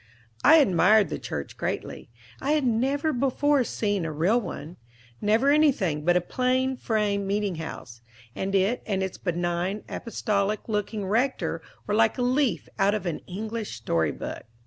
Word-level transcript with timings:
I 0.43 0.55
admired 0.55 1.09
the 1.09 1.19
church 1.19 1.57
greatly. 1.57 2.09
I 2.41 2.53
had 2.53 2.63
never 2.65 3.13
before 3.13 3.63
seen 3.63 4.03
a 4.03 4.11
real 4.11 4.41
one; 4.41 4.77
never 5.21 5.51
anything 5.51 6.03
but 6.05 6.17
a 6.17 6.21
plain 6.21 6.75
frame 6.75 7.27
meeting 7.27 7.57
house; 7.57 8.01
and 8.35 8.55
it 8.55 8.81
and 8.87 9.03
its 9.03 9.19
benign, 9.19 9.83
apostolic 9.87 10.67
looking 10.67 11.05
rector 11.05 11.61
were 11.85 11.93
like 11.93 12.17
a 12.17 12.23
leaf 12.23 12.67
out 12.79 12.95
of 12.95 13.05
an 13.05 13.19
English 13.27 13.75
story 13.75 14.11
book. 14.11 14.41